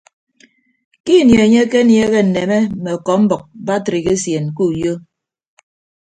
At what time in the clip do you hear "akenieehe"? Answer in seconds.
1.65-2.19